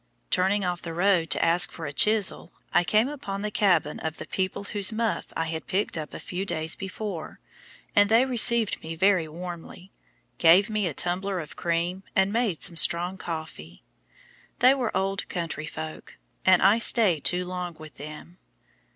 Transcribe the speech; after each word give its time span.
Turning 0.31 0.65
off 0.65 0.81
the 0.81 0.95
road 0.95 1.29
to 1.29 1.45
ask 1.45 1.71
for 1.71 1.85
a 1.85 1.93
chisel, 1.93 2.51
I 2.73 2.83
came 2.83 3.07
upon 3.07 3.43
the 3.43 3.51
cabin 3.51 3.99
of 3.99 4.17
the 4.17 4.25
people 4.25 4.63
whose 4.63 4.91
muff 4.91 5.31
I 5.37 5.45
had 5.45 5.67
picked 5.67 5.95
up 5.95 6.15
a 6.15 6.19
few 6.19 6.43
days 6.43 6.75
before, 6.75 7.39
and 7.95 8.09
they 8.09 8.25
received 8.25 8.81
me 8.81 8.95
very 8.95 9.27
warmly, 9.27 9.91
gave 10.39 10.71
me 10.71 10.87
a 10.87 10.95
tumbler 10.95 11.39
of 11.39 11.55
cream, 11.55 12.01
and 12.15 12.33
made 12.33 12.63
some 12.63 12.77
strong 12.77 13.19
coffee. 13.19 13.83
They 14.57 14.73
were 14.73 14.97
"old 14.97 15.29
Country 15.29 15.67
folk," 15.67 16.17
and 16.43 16.63
I 16.63 16.79
stayed 16.79 17.23
too 17.23 17.45
long 17.45 17.75
with 17.77 17.97
them. 17.97 18.39